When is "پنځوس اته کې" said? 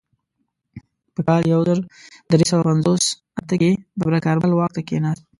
2.69-3.71